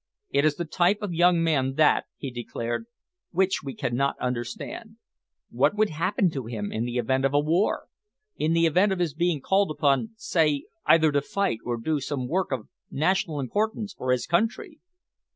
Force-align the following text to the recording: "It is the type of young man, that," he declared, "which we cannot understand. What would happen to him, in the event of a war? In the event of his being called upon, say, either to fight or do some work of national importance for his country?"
"It 0.31 0.45
is 0.45 0.55
the 0.55 0.65
type 0.65 1.03
of 1.03 1.13
young 1.13 1.43
man, 1.43 1.75
that," 1.75 2.05
he 2.17 2.31
declared, 2.31 2.85
"which 3.29 3.61
we 3.63 3.75
cannot 3.75 4.17
understand. 4.19 4.95
What 5.51 5.75
would 5.75 5.91
happen 5.91 6.31
to 6.31 6.47
him, 6.47 6.71
in 6.71 6.85
the 6.85 6.97
event 6.97 7.23
of 7.23 7.35
a 7.35 7.39
war? 7.39 7.85
In 8.35 8.53
the 8.53 8.65
event 8.65 8.91
of 8.91 8.97
his 8.97 9.13
being 9.13 9.41
called 9.41 9.69
upon, 9.69 10.13
say, 10.15 10.65
either 10.87 11.11
to 11.11 11.21
fight 11.21 11.59
or 11.63 11.77
do 11.77 11.99
some 11.99 12.27
work 12.27 12.51
of 12.51 12.67
national 12.89 13.39
importance 13.39 13.93
for 13.93 14.11
his 14.11 14.25
country?" 14.25 14.79